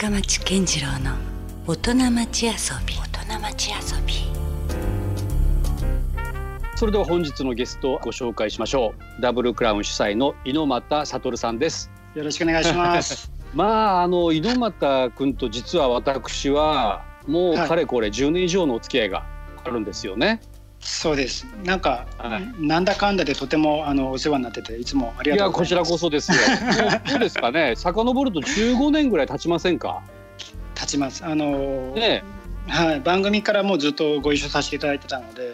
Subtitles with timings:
[0.00, 1.16] 深町健次郎の
[1.66, 2.52] 大人町遊
[2.86, 2.94] び。
[2.94, 4.14] 大人町遊び。
[6.76, 9.20] それでは本日のゲストをご紹介しましょう。
[9.20, 11.90] ダブルクラウン主催の猪俣悟さんです。
[12.14, 13.32] よろしくお願いします。
[13.52, 19.26] まああの猪俣君と実は私はもうかれこれ10年以上のお付き合いが
[19.64, 20.40] あるんですよね、
[20.88, 21.46] そうです。
[21.64, 25.74] なんか、はい、なんだかんだでとてもあのお世話になってていつもありがとうございます。
[25.74, 26.38] いやこちらこそですよ。
[27.06, 27.74] どうですかね？
[27.76, 30.02] 遡ると15年ぐらい経ちませんか？
[30.74, 31.24] 経ちます。
[31.24, 32.24] あのね
[32.68, 35.52] はい、番組からもうずっとご一緒させていただいてたので、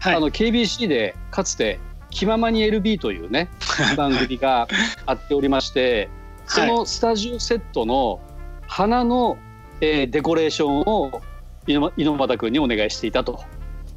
[0.00, 1.78] はい、あの KBC でかつて
[2.10, 3.48] 「気ままに LB」というね
[3.96, 4.68] 番組が
[5.06, 6.08] あっておりまして
[6.46, 8.20] そのスタジオセットの
[8.66, 9.38] 花の、
[9.80, 11.22] えー、デコレーションを
[11.66, 13.44] 猪俣君にお願いしていたと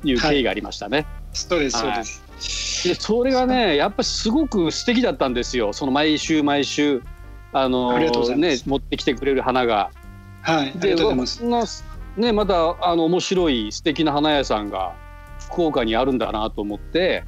[0.05, 0.98] いう経緯がありましたね。
[0.98, 2.88] はい、そうですそうです。
[2.88, 5.73] でそれがねやっぱりすごく素敵だったんですよ。
[5.73, 7.02] その毎週毎週
[7.54, 9.90] あのね持ってきてくれる花が。
[10.41, 10.72] はい。
[10.73, 11.84] でありがとうございます。
[12.18, 14.94] ねまたあの面白い素敵な花屋さんが
[15.40, 17.24] 福岡にあるんだなと思って。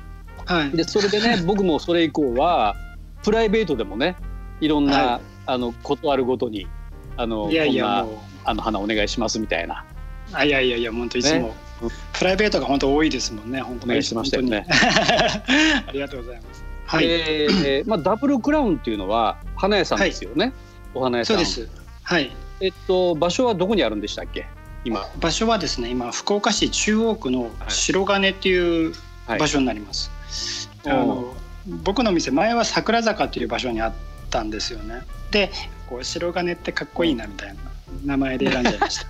[0.46, 0.72] はい。
[0.72, 2.76] でそれでね 僕もそれ以降は
[3.23, 4.16] プライベートでもね
[4.62, 6.68] いろんな、はい、あのことあるごとに
[7.16, 9.86] あのいやいやこんなあの花お願いしますみたいな。
[10.34, 11.54] あいやいやいや本当いつも、ね、
[12.14, 13.61] プライベートが本当多いですもんね。
[13.61, 14.66] 本当お願いしましたよね。
[15.88, 16.64] ありがとうございます。
[16.86, 20.53] はい、えー、まあダブルクラウンっていうのは花屋さんですよね、はい、
[20.95, 21.38] お花屋さん。
[21.38, 21.70] そうです。
[22.03, 22.31] はい。
[22.61, 24.48] えっと場所はどこにあるんでしたっけ？
[24.86, 25.05] 今。
[25.20, 28.94] 場所はですね今福岡市中央区の白金っていう
[29.28, 30.09] 場所になります、
[30.86, 31.33] はい、あの
[31.83, 33.94] 僕の店前は桜坂っていう場所にあっ
[34.30, 35.02] たんですよね。
[35.31, 35.52] で
[35.89, 37.55] こう白金ってかっこいいなみたいな
[38.06, 39.08] 名前で選んじゃいました。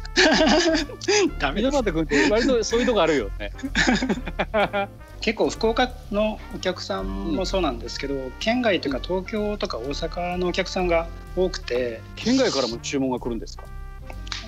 [1.39, 3.51] ダメだってって割とそういうとこあるよね。
[5.21, 13.63] 結構福岡のお客さんもそうなんですけど、うん、県外というか東京とか大阪のお客さんが多くて県外からも注文が来るんですか？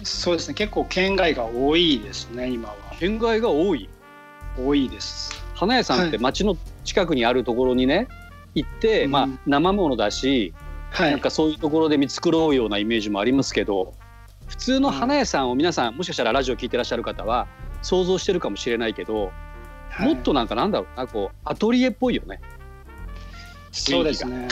[0.04, 0.54] そうですね。
[0.54, 2.76] 結構県外が多いですね今は。
[3.00, 3.90] 県外が多い？
[4.58, 5.32] 多いです。
[5.56, 6.56] 花屋さんって町の
[6.86, 8.08] 近くにあるところにね、
[8.56, 10.54] 行って、まあ生ものだし、
[10.92, 13.94] はい、なんかそういうところで見繕うようなイメージもありますけど
[14.50, 17.48] 普通の花屋さんを皆さんもしかしたらラジオ聞いてらっしゃる方は
[17.84, 19.32] 想像してるかもしれないけど、
[19.90, 22.42] はい、もっとなんかなんだろうなこうアトリエっぽいよね。
[23.72, 24.48] そうですね。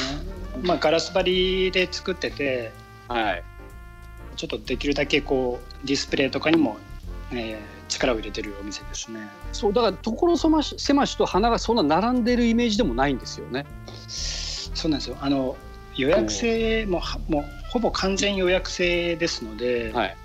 [0.61, 1.23] まあガラス張
[1.65, 2.71] りで作ってて、
[3.07, 3.43] はい、
[4.35, 6.77] ちょっとできるだけこうディスプレイとかにも、
[7.31, 7.57] えー、
[7.87, 9.27] 力を入れてるお店ですね。
[9.51, 13.65] そうだから所狭し狭しと花がそんな並んでるイメージでもないんですよね。
[14.07, 15.17] そうなんですよ。
[15.19, 15.57] あの
[15.95, 17.45] 予約制ももう
[17.77, 20.17] ほぼ完全予約制ですので、はい、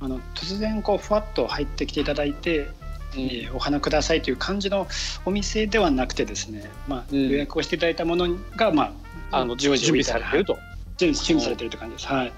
[0.00, 4.86] あの突然こうふわっと入ってきていただいて、うん、えー、お花くださいという感じの
[5.24, 8.92] お店ではなくてですね、まあ、うん、予約をしていただいたものが、ま
[9.30, 10.58] あ、あの準備されてると。
[10.98, 11.76] 準備されてると。
[11.76, 12.06] いう感じです。
[12.08, 12.32] はい、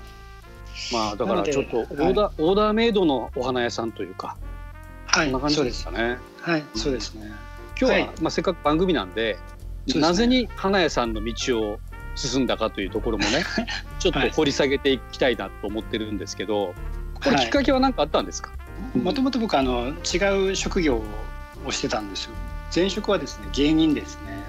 [0.93, 4.37] まあだからちょっとオーダー、はい、オーダーメイドのお花屋さんというか、
[5.07, 6.19] はい、そんな感じですかね。
[6.41, 7.33] はい、そうですね。
[7.77, 9.39] 今日は、はい、まあせっかく番組なんで、
[9.97, 11.81] なぜに花屋さんの道を
[12.15, 13.45] 進んだかというところもね
[13.99, 16.75] ちょっと掘り下げていきたいなと思ってるんですけど、
[17.15, 18.53] これきっかけは何かあったんですか？
[18.95, 21.03] もともと僕あの違う職業
[21.65, 22.33] をしてたんですよ。
[22.75, 24.43] 前職はですね芸人ですね。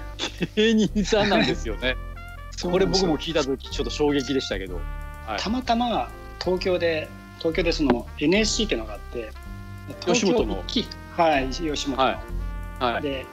[0.56, 1.96] 芸人さんなんですよね。
[2.62, 4.80] これ僕も聞いた時ちょっと衝撃でしたけど、
[5.26, 6.08] はい、たまたま
[6.42, 7.08] 東京で
[7.38, 9.30] 東京でその NSC っていうのがあって
[10.06, 10.64] 吉本の。
[11.16, 12.10] はい吉本の、は
[12.80, 12.84] い。
[12.94, 13.26] はい、で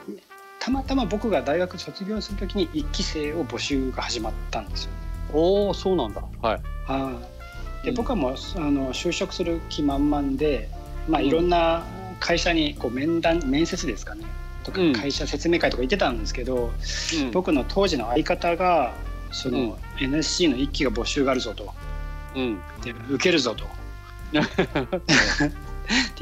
[0.62, 4.98] たまたま僕が大学卒業するときに1期生を募集が始まったんですよ、ね。
[5.34, 6.22] おおそうなんだ。
[6.40, 6.62] はい。
[6.86, 7.20] は
[7.84, 7.86] い。
[7.88, 10.70] で僕はもうあの就職する気満々で、
[11.10, 11.84] まあいろんな
[12.20, 14.24] 会社にこう面談面接ですかね。
[14.64, 16.72] とか会社説明会とか行ってたんですけど、
[17.20, 18.94] うん、僕の当時の相方が
[19.32, 21.74] その、うん、NSC の1期が募集があるぞと、
[22.36, 23.66] うん、で受けるぞと。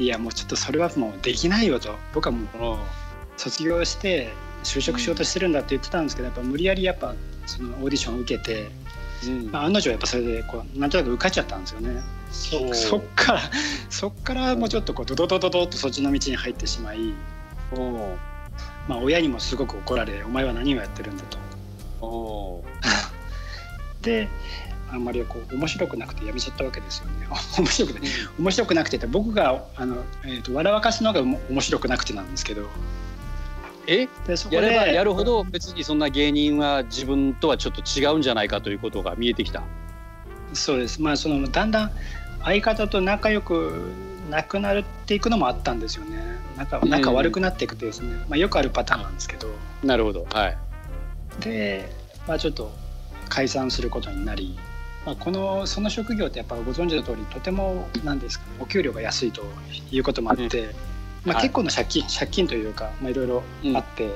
[0.00, 2.78] いやもうちょっとそれはもうできないよと僕はもう
[3.40, 4.34] 卒業して
[4.64, 7.14] 就職しようとしてるんだって言ってたんですけどやっぱ無理やりやっぱ
[7.46, 8.70] そのオーディションを受けて、
[9.26, 9.50] うん。
[9.50, 12.02] まあ、案の定やっぱそれでこうなんとなく受かっちゃったんですよね。
[12.30, 13.40] そそっから
[13.88, 17.14] そっからもうちょっとこうドドドドドとそっちの道に入ってしまい、
[18.86, 21.24] まあ、親にもすごく怒られ「お前は何をやってるんだ」
[22.00, 22.62] と。
[24.02, 24.28] で
[24.92, 27.26] あんまりこう面白くなくてやめちゃったわけですよね。
[27.58, 28.00] 面白くて、
[28.38, 32.68] 面白くなくてって僕があの、えーと笑わかすのが面白くなくてなんですけど
[33.90, 34.08] え？
[34.50, 39.62] やればやるほど別にそんな芸人は自分とはちょっと違うんじゃないかということが見えてきた。
[40.52, 41.02] そうです。
[41.02, 41.90] まあそのだんだん
[42.44, 43.92] 相方と仲良く
[44.30, 46.38] なくなっていくのもあったんですよね。
[46.56, 49.48] 仲仲悪くなっていくとですね、うん、まあ、よくあるパターンなんですけど。
[49.82, 50.26] なるほど。
[50.30, 50.56] はい。
[51.40, 51.90] で、
[52.28, 52.70] まあ、ちょっと
[53.28, 54.58] 解散することになり
[55.06, 59.42] まあ、このその職業ってやっぱご存知の通りとてもなんですか、ね、お給料が安いと
[59.90, 60.74] いうこともあって、うん、
[61.24, 63.42] まあ、結構の借金、はい、借金というか、まあ、いろいろ
[63.74, 64.10] あって、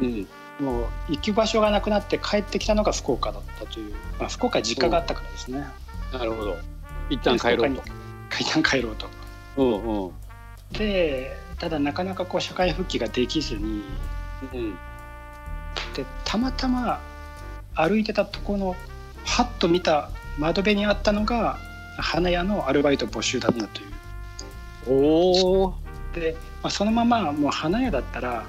[0.00, 0.28] うん、
[0.60, 5.64] もう行き場所がなくなって帰ってきたのが福岡だったという、まあ、福岡実家があったからですね。
[6.12, 6.58] なるほど
[7.08, 7.82] 一旦帰ろうと。
[8.38, 9.06] 一旦帰ろうと。
[9.56, 10.12] うんうん、
[10.72, 13.82] でただなかなかこう社会復帰ができずに、
[14.54, 14.72] うん、
[15.94, 17.00] でたまたま
[17.74, 18.76] 歩いてたところの
[19.24, 21.58] はっと見た窓辺にあったのが
[21.98, 23.90] 花屋のアルバイト募集だったという。
[24.88, 25.74] お
[26.14, 28.44] で、まあ、そのままもう花屋だったら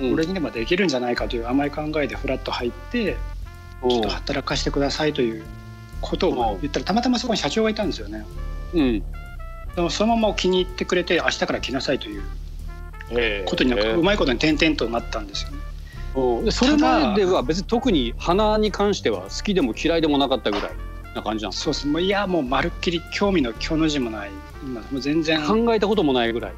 [0.00, 5.44] 俺にでもできるんじゃないかという甘い考えでフラッと入ってちょっと働かせてくださいという
[6.00, 8.26] ことを言ったらたまたまそこに社長がいたんですよね。
[8.74, 9.02] うん、
[9.74, 12.22] でもそのまま気に入ってくれて明日から来なさいという
[13.46, 16.50] ことになんかうまいことに点々となったんですよね。
[16.50, 20.70] それまでは別に特に花に関しては好きでも嫌いでもなかったぐらい
[21.14, 21.86] な感じなんそうです。
[21.86, 24.30] もういやもうまるっきり興味の興の字もない。
[24.64, 25.44] 今もう全然。
[25.44, 26.52] 考えたこともないぐらい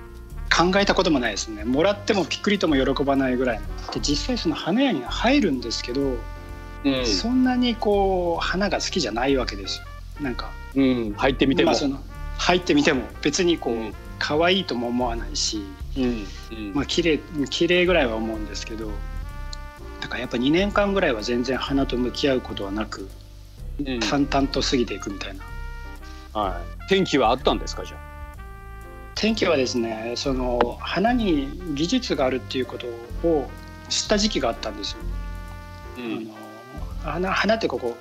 [0.56, 1.64] 考えたこともないですね。
[1.64, 3.60] もらってもぴっくりとも喜ばないぐらい
[3.92, 4.00] で。
[4.00, 6.16] 実際その花屋に入るんですけど、
[6.84, 9.84] うん、そんなにこう花が好きじゃないわけですよ。
[10.22, 12.00] なんか、うん、入ってみても、まあ、その
[12.38, 13.02] 入ってみても。
[13.20, 15.62] 別にこう、うん、可愛いとも思わないし、
[15.98, 16.04] うん。
[16.04, 17.20] うん、まあ綺麗
[17.50, 18.90] 綺麗ぐらいは思うんですけど。
[20.00, 23.08] だからやっぱ2年間ぐらいは全然花と向き合うことはなく、
[23.84, 26.40] うん、淡々と過ぎていくみたいな。
[26.40, 28.05] はい、天気はあったんですかじゃあ？
[29.16, 32.86] 天気はですねその花に技術があるっていうこと
[33.26, 33.48] を
[33.88, 34.98] 知った時期があったんですよ。
[35.98, 36.30] うん、
[37.02, 37.96] あの花花ってここ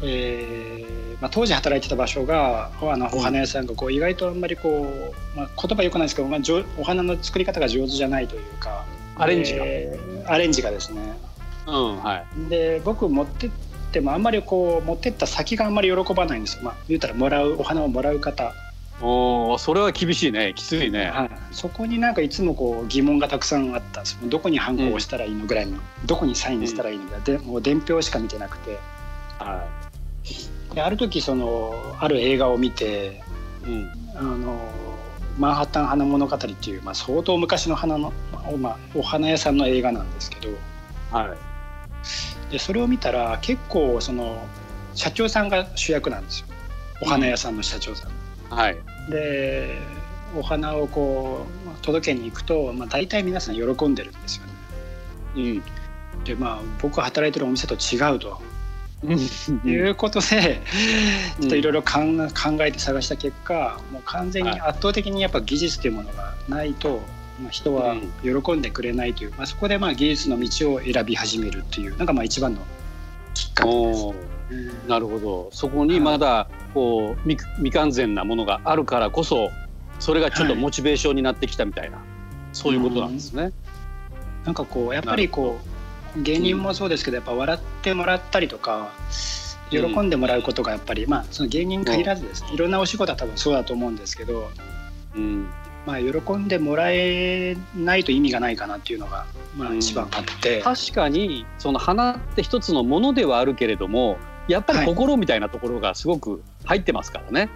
[0.00, 6.40] えーまあ、当時働いてた場所があのお花屋さんがこう意外とあんまりこう、まあ、言葉よくないですけど、まあ、
[6.78, 8.84] お花の作り方が上手じゃないというか
[9.16, 11.00] アレンジが、えー、アレンジがですね、
[11.66, 13.50] うんはい、で僕持ってっ
[13.90, 18.52] てもあんまりこう持ってった先があんまり喜ばないんですよ、まあ、言うたらもらうお花をもらう方
[19.00, 20.52] おそれは厳しいね。
[20.56, 24.04] きついね、はい、そこになんかいつもこう疑問がたくさんあった。
[24.04, 28.78] そのどこにハンコをしたらいいのぐらいの、うん、どこにサインしたらいいのか、でもう伝票しか見てなくて、
[29.38, 29.66] は
[30.72, 33.22] い、である時そのある映画を見て、
[33.64, 34.58] うん、あの
[35.38, 38.12] マンハッタン花物語っていう、まあ、相当昔の花の、
[38.58, 40.48] まあ、お花屋さんの映画なんですけど、
[41.12, 41.36] は
[42.48, 44.44] い、でそれを見たら結構その
[44.94, 46.46] 社長さんが主役なんですよ。
[47.00, 48.10] お花屋さんの社長さん。
[48.10, 48.16] うん、
[48.50, 48.76] はい、
[49.10, 49.78] で
[50.36, 54.52] お花をこう届けに行くと、まあ、大体皆さん喜んでるんですよね。
[55.36, 58.40] うん、でまあ僕働いてるお店と違うと。
[59.64, 60.60] いうことで
[61.40, 62.00] ちょっといろいろ考
[62.60, 67.00] えて探した結果もう完全に圧倒的にやっぱ技術というものがないと、
[67.40, 72.60] まあ、人は喜んでくれないという、まあ、そこでまあ技術の道を選び始めるっていうのがまあ一番の
[73.34, 74.37] きっかけです。
[74.86, 75.48] なるほど。
[75.52, 79.50] そこにまだこう未未完全なものがあるからこそ
[79.98, 82.06] それがちょっとモチベーションになってきたみたいな、はい、
[82.52, 83.52] そういうことなんですね。
[84.44, 85.58] なんかこうやっぱりこ
[86.16, 88.92] う芸人もそうですけどやっぱ笑ってもらったりとか
[89.70, 94.50] 喜んでもらうことがやっぱり、まあその芸人限らずですいろんなお仕事は多分そうだと思うんですけど、
[95.14, 95.48] うん、
[95.86, 104.16] まあ喜んでもらえないと意味がないかなっていうのがまあ一番あって、うん、確かにその花って一つのものではあるけれども
[104.48, 107.40] やっぱり心みたいなところがすごく入ってますからね。
[107.40, 107.50] はい、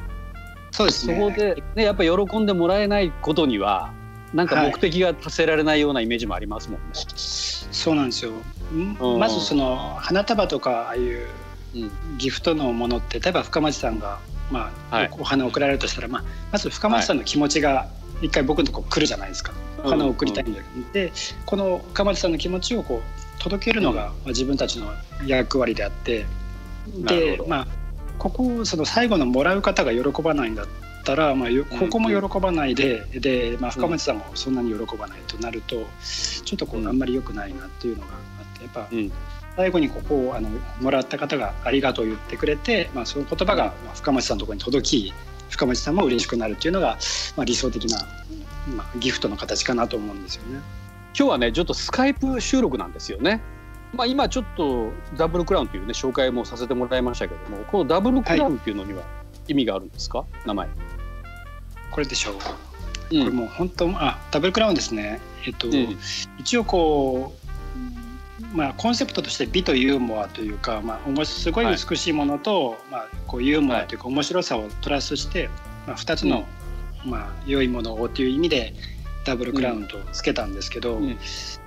[0.73, 1.15] そうですね。
[1.15, 3.93] そこで、ね、やっぱり喜んでもらえないことには
[4.35, 6.87] なんか目的が達せられないようなイメージもありますもんね。
[6.95, 8.33] はい、そうなんですよ。
[9.19, 11.27] まずその花束とかああいう
[12.19, 14.19] ギフトのものって例えば深町さんが、
[14.51, 17.89] まあ、はい、お花を贈られるとしたら、まあ、まず深町さんの気持ちが
[18.21, 19.53] 一回僕のとこ来るじゃないですか。
[19.85, 21.13] お花を贈りたいんだけど、で
[21.45, 24.93] この深町さんの気持ちをこう届けるのが、まあ、自分たちの
[25.27, 26.25] 役割であって
[26.87, 27.67] でまあ
[28.19, 30.67] ここその最後のもらう方が喜ばないんだっ
[31.05, 31.49] たら、まあ、
[31.79, 35.77] ここも喜ばないで、うん、で、まあ、深町さんもそんなに喜ばないとなると
[36.45, 39.13] ちょっとこうあんまり良くないなっていうのがあってやっぱ、うん、
[39.57, 40.49] 最後にここをあの
[40.81, 45.15] もらった方が「ありがとう」言ってくれて、まあ、その言葉が深町さんのところに届き
[45.51, 46.99] 深町さんも嬉しくなるっていうのが、
[47.37, 47.99] まあ、理想的な、
[48.77, 50.61] まあ、ギフトの形かなと思うんですよね。
[51.15, 53.43] 今日はねちょっとスカイプ収録なんですよね。
[53.95, 59.03] まあ、今ちょっとダブルクラウンというね紹介もさせてもらいましたけどもこのダブルクラウンっていうのには
[59.49, 60.69] 意味があるんですか、はい、名前。
[61.91, 65.21] これでしょう、うん、これもう本当あダブルクラウンですね。
[65.47, 65.99] えっと、うん、
[66.39, 67.35] 一応こ
[68.53, 75.51] うまあコンセプトとして美とユーモアというか、まあ、すごい美しいものと、はい、まあ、こうユーモアというか面白さをプラスして、
[75.87, 76.47] まあ、2つの、
[77.05, 78.75] うん、まあ、良いものをという意味で
[79.27, 80.99] ダブルクラウンとつけたんですけど、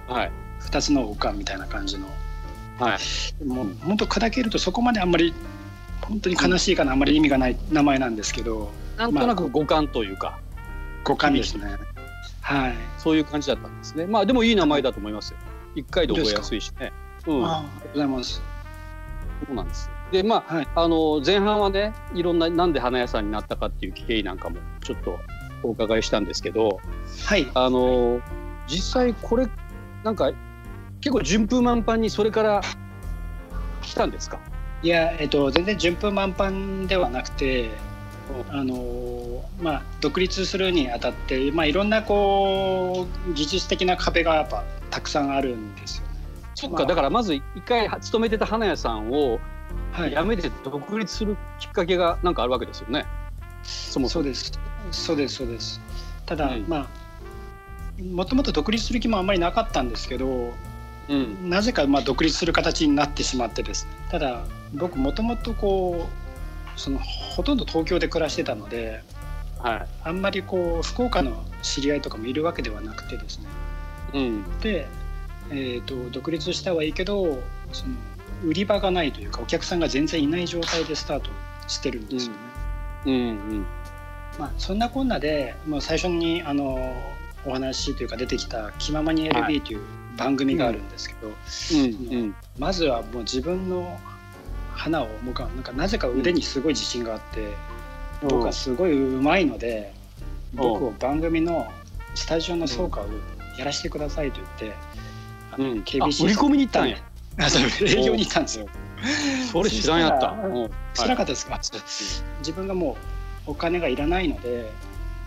[0.07, 0.31] はい
[0.65, 2.07] 2つの王冠みたいな感じの、
[2.79, 2.97] は
[3.41, 5.33] い、もう本当砕けるとそこまであんまり
[6.01, 8.71] 本当に悲しいかなあんまり意味がない名前なんですけど。
[8.97, 10.39] なんとなく五感というか、まあ、
[11.03, 11.77] 五感ですね。
[12.41, 12.75] はい。
[12.97, 14.05] そういう感じだったんですね。
[14.05, 15.37] まあでもいい名前だと思いますよ。
[15.75, 16.93] 一回で覚えやすいしね。
[17.27, 18.55] うん、ありがとうございます。
[19.45, 25.19] そうなんですでまあはい、あの前半はねいろんななんで花屋さんになったかっていう経緯なんかもちょっと
[25.63, 26.79] お伺いしたんですけど、
[27.25, 28.21] はい、あの
[28.67, 29.47] 実際これ
[30.03, 30.31] なんか
[31.05, 32.61] 結構順風満帆にそれから
[33.83, 34.39] 来たんですか？
[34.81, 37.69] いや、えっと、全然順風満帆ではなくて、
[38.49, 46.13] あのまあ、独立するにあたって、まあ、いろんなこう技術的な壁がやっぱたくさんあるんですよね。
[46.55, 49.39] そっか、まあ、だからまず一回勤めてた花屋さんを
[49.95, 53.05] 辞めて独立するきっかけがなんかあるわけですよね。
[53.61, 54.23] そもそも。
[54.23, 54.59] そうです。
[54.89, 55.79] そうですそうです。
[56.25, 56.87] ただ、うん、まあ
[58.03, 60.51] もともと独立する気もあんまりなかったんですけど、
[61.07, 63.91] うん、なぜかまあ独立する形になってしまってですね。
[64.09, 64.43] ただ
[64.73, 66.07] 僕もともとこ
[66.75, 69.03] うそのほとんど東京で暮らしてたので、
[69.59, 73.45] はい、あんまりこう福岡の知り合いとかもいるわけではなくてですね、
[74.13, 74.87] うん、で、
[75.51, 77.39] えーと、独立したはいいけど
[77.71, 77.95] その
[78.43, 81.29] 売り場がないというかお客さんが全然いない状態でスタート
[81.67, 82.39] してるんですよね。
[83.05, 83.19] うん、うん。
[83.19, 83.65] うん。
[84.37, 86.93] まあ、そんなこんなでもう最初にあの
[87.45, 89.81] お話というか出てきた「気ままに LB」という
[90.17, 93.99] 番組があるんですけど、うんうん、まずはもう自分の
[94.73, 97.53] 花を僕はなんかなぜか腕にすごい自信があって、
[98.21, 99.93] 僕はすごいうまいので
[100.53, 101.67] 僕を番組の
[102.13, 103.07] スタジオの倉庫を
[103.57, 104.77] やらせてくださいと言って、
[105.51, 106.97] あの KBC 売り込みに行ったんや
[107.81, 108.67] 営業に行ったんですよ。
[109.51, 110.35] それ知らんやった。
[110.93, 111.59] 知らなかったですか、
[112.39, 112.97] 自分がも
[113.47, 114.71] うお金がいらないので、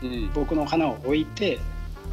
[0.02, 1.58] うん、僕の花を置いて、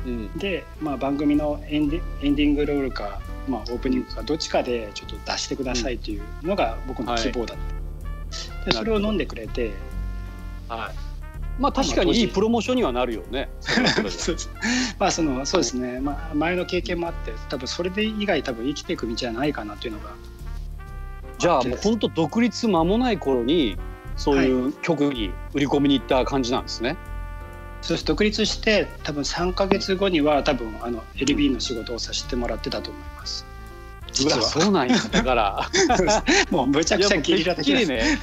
[0.06, 9.72] うん、で、まあ、番組のエンディングロールかまあ、オープニングかどっちかでちょっと出してくださいというのが僕の希望だった、うんはい、でそれを飲んでくれて、
[10.68, 13.50] はい、まあ確かにいいプロモーションにはなるよね。
[15.00, 20.12] まあそのそうですね、まあ、前の経験もあって多分それで以外多分生きていく道じゃないかなというのが。
[21.38, 23.78] じゃあもう本当独立間もない頃に
[24.16, 26.90] そういう曲に売り込みに行った感じなんですね。
[26.90, 26.98] はい
[27.86, 28.06] そうです。
[28.06, 33.46] 独立して多分3か月後には多分あの LB の仕事をさせてもらってたと思います。
[34.12, 34.42] 実は。
[34.42, 34.98] そうなんや。
[35.12, 35.70] だから。
[36.50, 38.20] もうむちゃくちゃゲリラ的ですね。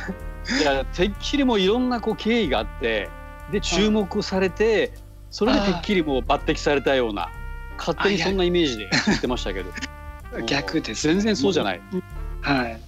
[0.60, 3.08] いやてっきりもいろんなこう経緯があって
[3.52, 4.92] で注目されて
[5.30, 7.30] それでてっきりもう抜擢されたような
[7.78, 9.70] 勝手にそんなイメージで言ってましたけど。
[10.46, 11.80] 逆です、全然そうじゃない。
[12.40, 12.80] はい、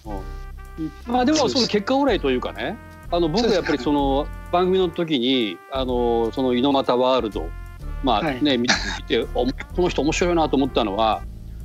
[1.07, 2.77] まあでもその結果オーライというかね。
[3.13, 7.49] あの僕はやっぱりその番組の時にあのその猪俣ワールド
[8.05, 8.69] まあね、はい、見
[9.09, 9.49] て こ
[9.83, 11.23] の人面白いなと思ったのは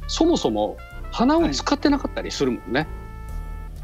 [0.07, 0.75] そもそも
[1.11, 2.79] 鼻を使ってなかったりするもんね。
[2.79, 2.87] はい、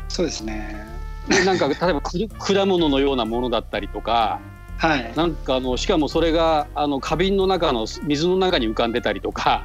[0.07, 0.87] そうですね。
[1.29, 4.39] でなんか例えば果物のようなものだったりとか、
[4.77, 9.63] はい、なんかあのしかもそれがあの花瓶の中の水の中に浮かんでたりとか、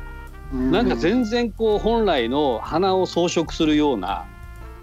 [0.52, 4.26] うん、なんか全然こう本来の花を装飾するような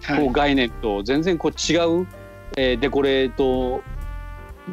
[0.08, 2.08] こう概念と全然こう違う。
[2.56, 3.84] えー、デコレート、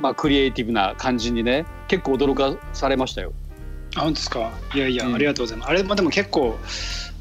[0.00, 3.32] まあ、クリエイティブな感じにね結構驚かされましたよ。
[3.96, 4.50] あ本当ですか？
[4.74, 5.70] いやいや、うん、ありがとうございます。
[5.70, 6.58] あれまでも結構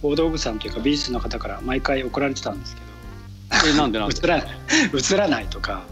[0.02, 3.74] 大道具さんというか美術の方から毎回怒られてたんですけど。
[3.76, 4.16] えなんでなんで？
[4.24, 4.48] 映らない。
[5.14, 5.84] 映らないとか。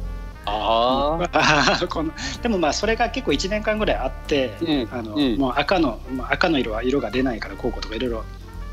[0.45, 2.11] ああ この
[2.41, 8.23] でもまあそれが結構1年間ぐらいあって、うん、あの、うん、もう赤の、まあ、赤の色は色が出ないからこうこうとかいろいろ。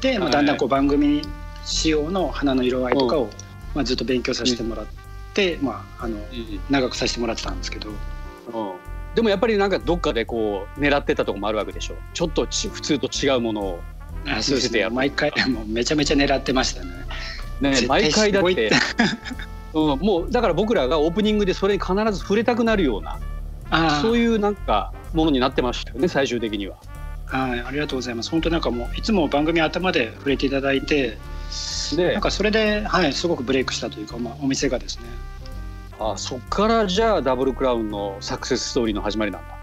[0.01, 1.21] で、まあ、だんだんこう番組
[1.67, 3.29] 仕様の花の色合いとかを、
[3.75, 4.87] まあ、ずっと勉強させてもらっ
[5.63, 6.19] まあ、あの、
[6.71, 7.91] 長くさせてもらってたんですけど。
[9.15, 13.81] でもやっぱりなんかどっかでこう狙ってたとこもあるわけでしょちょっとち普通と違うものを
[14.27, 16.91] あそうですね毎回もうめちゃめちゃ狙ってましたね。
[17.61, 18.71] ね毎回だって、
[19.75, 23.19] うん、もうだから僕らがオープニングでそれに必ず触れたくなるような
[24.01, 26.77] そういうなんかものになってましたよね最終的には。
[27.27, 28.31] はいありがとうございます。
[28.31, 31.19] 本当なんかもういつも番組頭で触れていただいて
[31.97, 35.05] でなんかそれで、はい、すごくブレイクしたというか、まあ、お店がですね。
[36.01, 39.59] あそっからじゃあダブルクラウンのサクセスストーリーの始まりなんだ。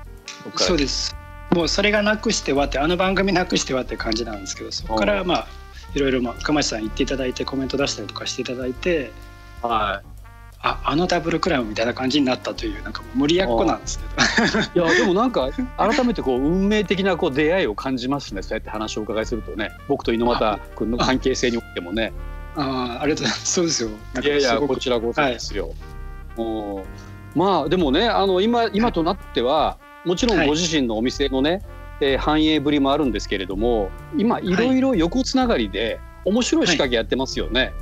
[0.55, 1.15] そうです。
[1.51, 5.47] もうそれがなくしてはってあの番組なくしてはって感じなんですけどそこからまあ
[5.93, 9.11] いろいろまあ深町さん言っていただいてコメント出したりとかしていただいて
[9.61, 10.14] はい
[10.67, 14.87] ああのダブルクラウンみたいな感じになったというなんか無理やっこなんですけど。
[14.87, 18.41] いやでもなんか改めてこう運命的なこう出会いを感じますね。
[18.41, 19.71] そうやって話をお伺いするとね。
[19.87, 22.11] 僕と猪俣君の関係性においてもね。
[22.55, 23.53] ああありがとうございます。
[23.53, 23.89] そうですよ。
[24.23, 25.75] いやいやこちらこそですよ、はい。
[26.37, 26.83] お
[27.35, 31.61] まあでもねあの今今となってはもちろんご自身のお店のね、はい、
[32.01, 34.55] えー、繁栄ぶりもあるんですけれども今い。
[34.55, 37.61] ろいろ横つながりで面白い仕掛けやってますよね。
[37.61, 37.73] はい、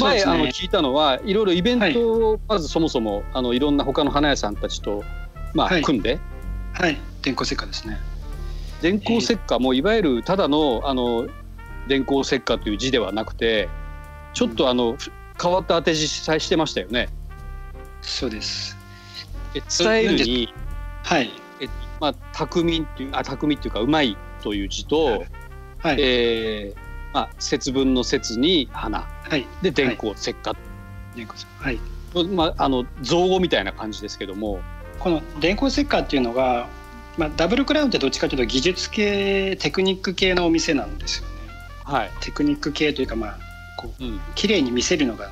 [0.00, 5.04] 前、ね、あの聞いたのはいろいろイベントをまずそもそも、はい、あのいろんな他の花屋さんたちと、
[5.54, 6.18] まあ、はい、組んで。
[6.72, 6.98] はい。
[7.22, 7.98] 電光石火ですね。
[8.82, 11.26] 電光石火もいわゆるただのあの
[11.88, 13.68] 電光石火という字ではなくて
[14.34, 14.98] ちょっとあの、うん、
[15.40, 17.08] 変わった当て字してましたよね。
[18.02, 18.76] そうです。
[19.54, 20.52] え伝えるに
[21.02, 21.30] はい。
[21.60, 21.68] え
[22.00, 25.24] まあ匠っていうあ匠っていうかうまいという字と、
[25.78, 26.86] はい、えー
[27.16, 30.54] まあ、節分の節に花、はい、で電光石火、
[31.60, 31.80] はい、
[32.28, 34.60] まあ、あの造語みたいな感じですけども。
[34.98, 36.68] この電光石火っていうのが、
[37.16, 41.34] まあ、ダブルクラウンってどっちかというと技術系テクニック系のお店なんですよね。
[41.84, 43.38] はい、テクニック系というかまあ
[43.76, 45.30] こう、うん、綺麗に見せるのが、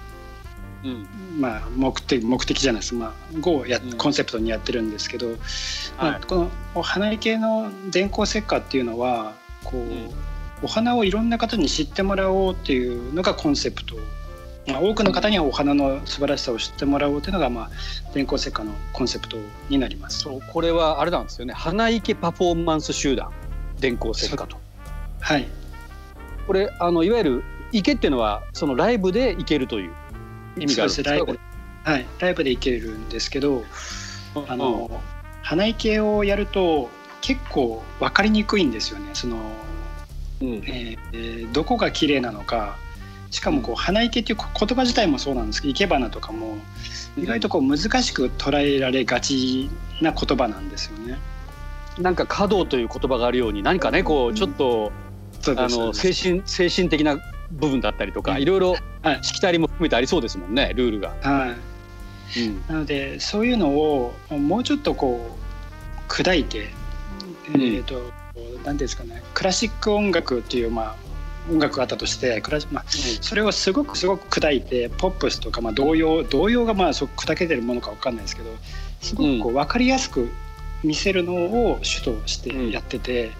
[0.85, 1.07] うん、
[1.41, 5.31] まあ目的目的じゃないです、まあ、5をや、うん、コンセプトにやってるんですけど、
[5.99, 9.35] まあ、このお花井系の電光石火っていうのは
[9.65, 9.83] こう、
[10.65, 13.97] お花をいろんな方に知ってもらおうっていうのがコンセプト、
[14.67, 17.71] まあ、多くの方にはお花の素晴らしさを知ってもらおうというのが、まあ、
[18.15, 19.37] 電光石火のコンセプト
[19.69, 20.21] になります。
[20.21, 21.53] そうこれはあれなんですよね。
[21.53, 23.31] 花池パフォーマンス集団。
[23.79, 24.57] 電光石火と。
[25.21, 25.47] はい。
[26.47, 29.93] これあのいわゆる池っていうのはそのライブで行けるという
[30.57, 31.11] 意味があるんですか？
[31.11, 31.39] ライブ。
[31.83, 32.07] はい。
[32.21, 33.65] ライブで行けるんですけど
[34.49, 34.99] あの、うん、
[35.43, 36.89] 花池をやると
[37.21, 39.11] 結構分かりにくいんですよね。
[39.13, 39.37] その
[40.53, 42.77] うん、えー、どこが綺麗なのか
[43.31, 46.57] しかもこう花池っていう言葉自体もそうなんですけど生け花とかも
[47.17, 49.69] 意外とこう難しく捉えられがち
[50.01, 51.19] な言葉なんですよね。
[51.99, 54.93] なんか華道という言葉があるように何かねこうちょっと、
[55.49, 57.19] うん、あの精神精神的な
[57.51, 58.61] 部分だったりとか、うん、いろい。
[58.61, 58.77] ろ
[59.23, 61.15] しきたりも含めてありそうですもんねルールが。
[61.23, 61.55] は
[62.37, 65.37] い、うん、なのでそういうのをもうちょっとこ
[66.09, 66.69] う砕いて、
[67.49, 68.24] えーと
[68.65, 70.97] 何ですかねクラシック音楽っていうまあ
[71.51, 78.51] 音楽があったとしてクラまあ、それをすごくすごく砕いてポップスとか、まあ、童謡童謡がまあそ砕けてるものか分かんないですけど
[79.03, 80.31] すごくこう分かりやすく
[80.83, 83.33] 見せるのを主としてやってて、うん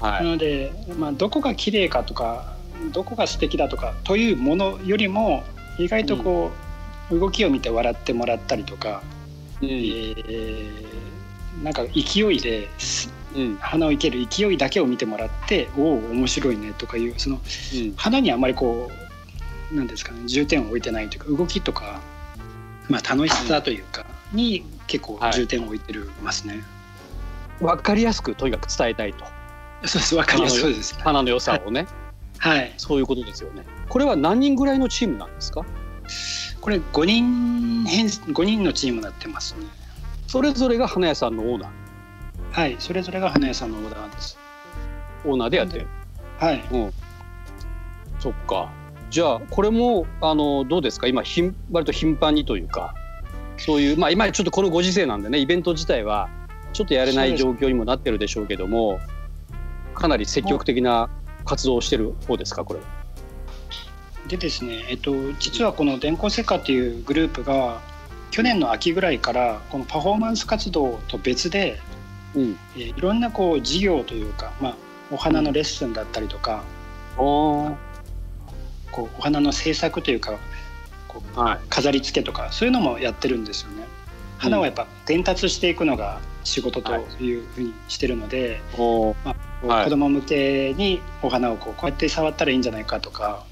[0.00, 2.54] はい、なので、まあ、どこが綺麗かとか
[2.92, 5.42] どこが素敵だとかというものよりも
[5.78, 6.50] 意外とこ
[7.10, 9.02] う、うん、動きを見て笑ってもらったりとか、
[9.60, 12.68] うん、えー、なんか勢いで
[13.36, 18.90] うん、花を生ける勢いだけを見てもらっておお面白いねとかいうその、うん、花にあまりこ
[19.72, 22.00] うなんですかね重点を置いてないというか動きとか、
[22.88, 26.64] まあ、楽しさというかに結構重点を置いてるますね。
[27.60, 29.24] わ、はい、かりやすくとにかく伝えたいと。
[29.86, 31.86] そうですわかりやすいです、花の良さをね、
[32.38, 32.58] はい。
[32.58, 33.64] はい、そういうことですよね。
[33.88, 35.64] これは何人ぐらいのチームなんですか？
[36.60, 39.66] これ5人編5人のチームになってますね。
[40.26, 41.70] それぞれが花屋さんのオーナー。
[42.52, 44.38] はいそれぞれが花屋さんのオーダーです。
[45.24, 45.86] オーナーでやってる。
[46.38, 46.64] はい。
[46.72, 46.92] うん。
[48.18, 48.70] そっか。
[49.10, 51.06] じゃあこれもあのどうですか？
[51.06, 52.94] 今ひん割と頻繁にというか
[53.56, 56.28] そういうまあ今ちょっとこのご時世なんでねイベント自体は
[56.72, 59.00] ちょっとやれない状況にもなってるでしょうけども
[59.94, 61.10] かなり積極的な
[61.44, 62.80] 活動をしてる方ですかこれ
[64.28, 67.80] でですね、えっと、実はこの電光石火っていうグループが
[68.30, 71.80] 去年の秋ぐらいからこのパフォーマンス活動と別で
[72.34, 72.58] うん。
[72.76, 74.76] えー、いろんなこう事業というか、まあ、
[75.10, 76.62] お花のレッスンだったりとか、
[77.18, 77.76] うん、お
[78.92, 80.38] こうお花の制作というか
[81.08, 83.84] こう、はい、飾り付けとかそういうのもやってるんですよね。
[84.38, 87.38] 花はやっぱ伝達していくのが仕事とい。
[87.38, 93.44] うふうにしてるので、はい、まあ、子供向けにお花をこうこうやって触ったらいいんじゃないかとか、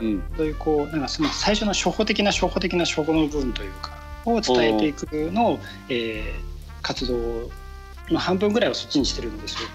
[0.00, 0.06] うん。
[0.06, 3.90] うん、そういうこうなんかその最初の初歩的な初歩的な初歩の部分というか
[4.24, 7.50] を伝えていくのを、えー、活動ま
[8.14, 9.68] あ、半分ぐらいはそっちにしてるんですよ。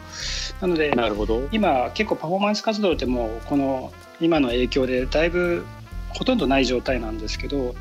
[0.62, 5.66] なのでなるほど今結構パフォーマンス活動ってもうこの今の影響でだいぶ
[6.10, 7.74] ほとんどない状態なんですけど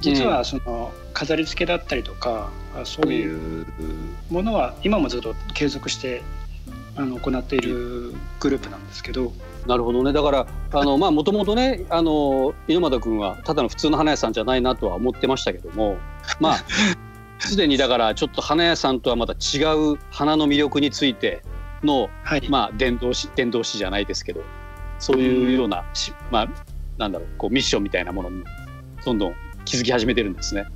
[0.00, 3.66] 実はその飾り付けだったりとか、うん、そういう
[4.30, 6.22] ものは今もずっと継続して
[6.96, 9.32] あの行っているグループなんですけど。
[9.66, 15.98] なるほどねだからあのまあもともとねあの猪俣君はただの普通の花屋さんじゃないなとは思ってましたけども
[16.40, 16.64] まあ
[17.48, 21.42] すでにだからちょっと花屋さんとはまた違う花の魅力について
[21.82, 24.42] の、はい、まあ伝道師伝道師じゃないですけど
[24.98, 25.84] そういうような、
[26.30, 26.48] まあ
[26.98, 28.44] なんだろうこうミッションみたいなものに
[29.04, 30.66] どんどん気づき始めてるんですね。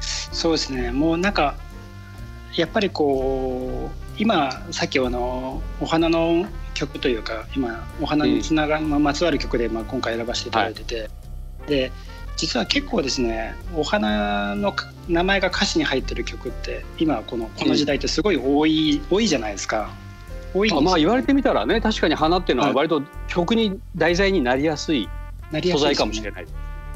[0.00, 0.90] そうですね。
[0.90, 1.54] もうなんか
[2.54, 11.08] やっぱりこう今さっきあのお花の曲というか今お花につなが、うん、まつわる曲で、まあ、今回選ばせていただいてて、はい、
[11.68, 11.92] で
[12.36, 14.74] 実は結構ですねお花の
[15.08, 19.90] 名前が歌詞に入ってる曲って今このこの時代ってすごい多い、うん、多いじゃないですか。
[20.54, 25.08] 多い、ね、まあ言われてみたらね確かに花っていうのは割と曲に題材になりやすい
[25.50, 26.46] 素材かもしれない。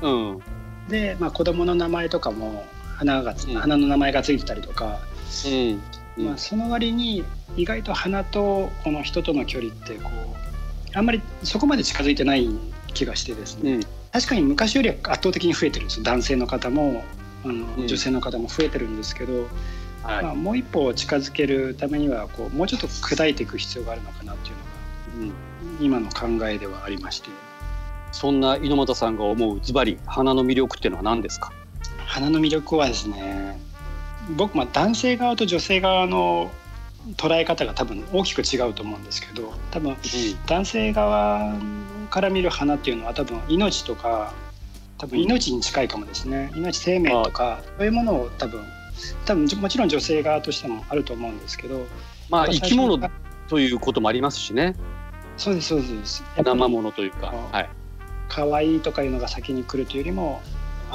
[0.02, 0.42] うん、
[0.88, 2.64] で、まあ、子供の名前とかも
[2.96, 4.98] 花が、うん、花の名前がついてたりとか、
[5.46, 6.24] うん。
[6.24, 7.24] まあ、その割に
[7.56, 12.48] 意外と花とこの人との距離ってこうあんまりそこまで近づいてない
[12.94, 13.80] 気がしてですね、うん、
[14.12, 17.04] 確かに昔よりは圧倒的に増えてるんです男性の方も
[17.44, 19.48] あの、女性の方も増えてるんですけど、
[20.02, 24.54] はい、まあ、もう一歩近づけるためにはこうもうちょっと砕いていく必要があるのかなっていう
[25.24, 25.34] のが、
[25.78, 27.30] うん、今の考えではありまして。
[28.12, 31.52] そんな猪俣さんが思うズバリ花の魅力っていうのは何ですか？
[32.06, 33.60] 花の魅力はですね
[34.36, 36.50] 僕まあ男性側と女性側の
[37.16, 39.96] 捉え方が多分大きく違うと思うんですけど多分
[40.46, 41.54] 男性側
[42.10, 44.32] から見る花っていうのは多分命とか
[44.98, 46.50] 多分命に近いかもですね。
[46.54, 48.62] 命生命とかそういうものを多分
[49.24, 51.86] 多分もちろん女性側としてもあると思うんですけど
[52.28, 52.98] まあ生き物
[53.48, 54.76] ということもありますしね。
[55.38, 56.22] そうですそうです。
[56.36, 57.32] 生ものというか。
[57.50, 57.68] はい。
[58.28, 60.40] 可愛いとかいうのが先に来るというよりも、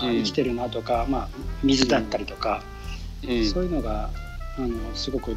[0.02, 1.30] うん、生きてるなとか、まあ、
[1.64, 2.64] 水だったりとか、
[3.28, 4.10] うん、そういうのが
[4.58, 5.36] あのすごく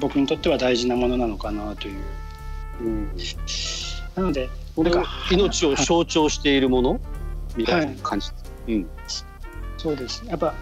[0.00, 2.00] 僕にとっては大事なものなのかなという。
[2.80, 3.10] うん、
[4.14, 7.00] なので俺が命を象徴しているもの、
[7.56, 8.34] みたいな感じ、は
[8.68, 8.86] い、うん、
[9.76, 10.24] そうです。
[10.26, 10.54] やっぱ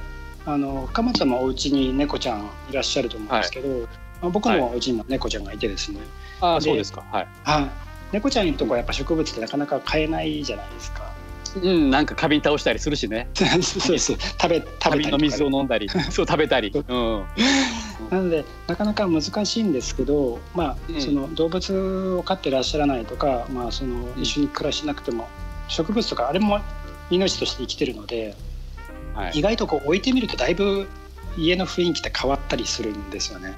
[0.46, 3.88] あの深松さんもお家に猫ちゃんいらっしゃると思うんですけど、はい、ま
[4.22, 5.98] あ、僕のお家にも猫ちゃんがいてですね、
[6.40, 7.04] はい、ああそうですか。
[7.12, 7.70] はい、はい、
[8.12, 11.12] 猫ちゃんのとこはやっぱ植物ってなかなか飼えないじゃないですか。
[11.62, 13.28] うん、なんか花瓶倒したりするしね。
[13.34, 16.70] そうそう、食べ、食べの水を飲んだり、 そう食べたり。
[16.74, 17.24] うん。
[18.10, 25.28] なので、なかなか難しいんですけど、まあ、うん、その動物を飼ってらっしゃらないとか、まあ、その一緒に暮らしなくても。
[25.68, 26.60] 植物とか、あれも
[27.10, 28.36] 命として生きてるので。
[29.14, 30.86] はい、意外とこう置いてみると、だいぶ
[31.38, 33.54] 家の雰囲気って変わったりするんですよね。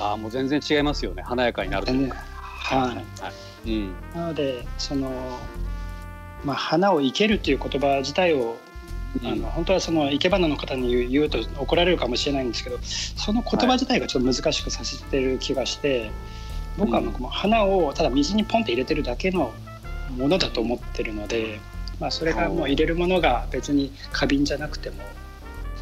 [0.00, 1.22] ああ、もう全然違いますよね。
[1.22, 2.16] 華やかになるというか。
[2.16, 3.22] はい。
[3.22, 5.38] はいうん、なのでその、
[6.44, 8.56] まあ、花を生けるという言葉自体を、うん、
[9.24, 16.10] あの本当はその生け花の方に言うと怒られるかもしれないんですけどその言葉自体がちょっと難しくさせてる気がして、はい、
[16.78, 19.52] 僕はもう花をただ水にポンって入れてるだけの
[20.16, 21.60] ものだと思ってるので、
[21.98, 24.96] まあ、それがもう入れるものが別に花瓶じゃなくても、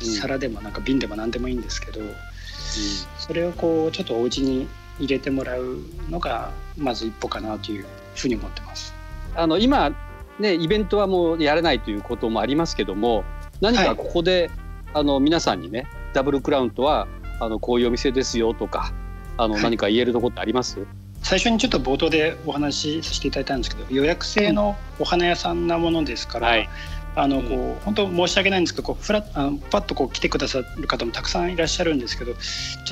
[0.01, 2.01] 皿でもなんか瓶でも何でもいいんですけど、
[3.19, 5.79] それをこうちょっとお家に入れてもらう
[6.11, 8.95] のがまず一歩かなというふうに思ってます。
[9.35, 9.93] あの今
[10.39, 13.25] ねイベントはもうやれないということもありますけども
[13.61, 14.51] 何かここで、はい、
[14.95, 17.07] あの皆さんにねダブルクラウンとは
[17.41, 18.93] あのこういうお店ですよとか
[19.37, 20.85] あの、何か言えるところってあります？
[21.23, 26.69] 最初にちょっと冒頭でお話しさせていただいたんですけど予約制のお花屋さんなものですから、はい、
[27.17, 32.41] あのこう、うん、本当申し訳ないんですけどこうフラあのパッとこう来てくださる方もたくさんいらっしゃるんですけどちょ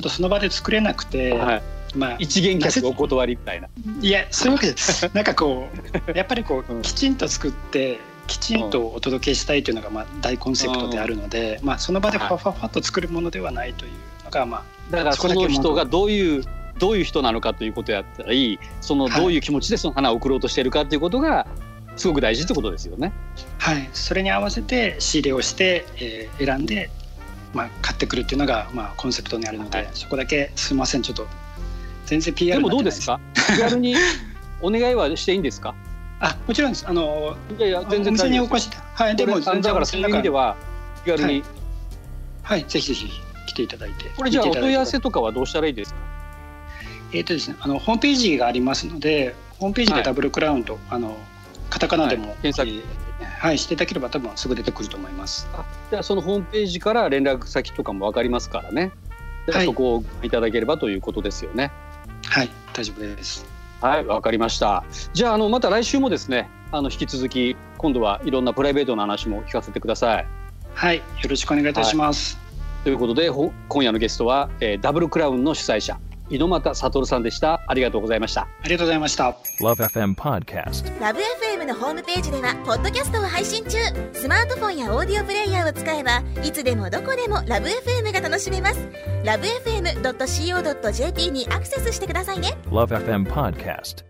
[0.01, 1.63] っとその場で作れなくて、はい、
[1.95, 3.69] まあ、一元客お断りみたいな。
[4.01, 5.69] いやそういうわけですなんかこ
[6.09, 13.93] う やっぱりこう、きちんと作ってきちんとお届けしたいというのがまあ大コンセプトであるので、まあ、その場でファファファッと作るものではないという
[14.25, 16.45] のがまあだからその人がどういう
[16.79, 21.47] どういう人なのかということやったりそのどういう気持ちでその花を送ろうとしているかということが
[21.97, 23.13] すごく大事ってことですよね。
[23.59, 26.91] はい、それに合わせて仕入れをして、えー、選んで、
[27.55, 31.03] まあ、買ってくるっていうのが、まあ、コンセプトにあるので、はい、そこだけすみません。
[31.03, 31.27] ちょっと
[32.07, 33.21] 全然 PR でもどうですか？
[33.35, 33.95] 気軽に
[34.63, 35.75] お願いはしていいんですか？
[36.21, 36.89] あもちろんです。
[36.89, 40.57] あのいやいや全然お店にお越しはいでもだからそういう意味では
[41.05, 41.43] 気軽に、はい、
[42.43, 43.11] はい、ぜひぜひ
[43.49, 46.01] 来ていただいてこれじゃあお問い合わせとかはどうしたらいいですか？
[47.13, 51.17] えっ、ー、とですねあのホームページがありますのでホームページでダブルクラウンと、はい、あの
[51.69, 52.83] カタカナでも、はい、検索、
[53.41, 55.47] はい、していただければ多分すぐ出てくると思います。
[55.91, 58.93] じゃあそのホームページから連絡先とかも分かりますからね。
[59.53, 61.71] はい、そこをいただければということですよね
[62.29, 63.47] はい大丈夫です。
[63.81, 64.85] はいわかりました。
[65.13, 70.27] じゃああのまた来週もですねあの引き続き今度はいろんなプライベートな話も聞かせてください。
[70.75, 72.43] はいよろしくお願いいたします、は
[72.83, 77.63] い、ということで今夜のゲストは、えー、ダブルクラウンの主催者猪俣悟さんでした。
[77.67, 78.43] ありがとうございました。
[78.43, 79.37] ありがとうございました。
[79.61, 83.77] LoveFM Podcast LoveFM のホームページではポッドキャストを配信中。
[84.13, 88.79] スマートフォンやオーディオプレイヤーを使えばいつでもどこでも LoveFM が楽しめます。
[89.25, 92.57] LoveFM.co.jp にアクセスしてくださいね。
[92.71, 94.05] LoveFM Podcast